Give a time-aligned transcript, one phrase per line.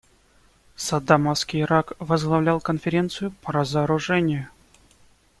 [0.75, 4.47] Саддамовский Ирак возглавлял Конференцию по разоружению.